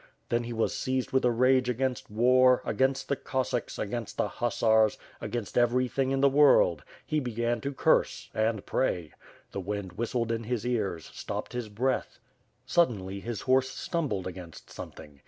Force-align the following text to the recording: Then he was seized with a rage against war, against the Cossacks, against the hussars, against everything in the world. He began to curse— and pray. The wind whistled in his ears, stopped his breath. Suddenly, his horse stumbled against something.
Then 0.29 0.45
he 0.45 0.51
was 0.51 0.73
seized 0.73 1.11
with 1.11 1.23
a 1.25 1.29
rage 1.29 1.69
against 1.69 2.09
war, 2.09 2.63
against 2.65 3.07
the 3.07 3.15
Cossacks, 3.15 3.77
against 3.77 4.17
the 4.17 4.27
hussars, 4.27 4.97
against 5.21 5.59
everything 5.59 6.09
in 6.09 6.21
the 6.21 6.27
world. 6.27 6.83
He 7.05 7.19
began 7.19 7.61
to 7.61 7.71
curse— 7.71 8.31
and 8.49 8.65
pray. 8.65 9.13
The 9.51 9.59
wind 9.61 9.91
whistled 9.99 10.31
in 10.31 10.45
his 10.45 10.65
ears, 10.65 11.11
stopped 11.13 11.53
his 11.53 11.69
breath. 11.69 12.17
Suddenly, 12.65 13.19
his 13.19 13.41
horse 13.41 13.69
stumbled 13.69 14.25
against 14.25 14.71
something. 14.71 15.19